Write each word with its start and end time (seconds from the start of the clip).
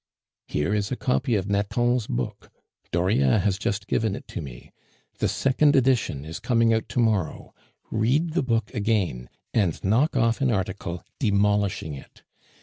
"Here 0.47 0.73
is 0.73 0.91
a 0.91 0.95
copy 0.95 1.35
of 1.35 1.47
Nathan's 1.47 2.07
book. 2.07 2.49
Dauriat 2.91 3.41
has 3.41 3.59
just 3.59 3.85
given 3.85 4.15
it 4.15 4.27
to 4.29 4.41
me. 4.41 4.71
The 5.19 5.27
second 5.27 5.75
edition 5.75 6.25
is 6.25 6.39
coming 6.39 6.73
out 6.73 6.89
to 6.89 6.99
morrow; 6.99 7.53
read 7.91 8.31
the 8.31 8.41
book 8.41 8.73
again, 8.73 9.29
and 9.53 9.79
knock 9.83 10.17
off 10.17 10.41
an 10.41 10.49
article 10.49 11.03
demolishing 11.19 11.93
it. 11.93 12.23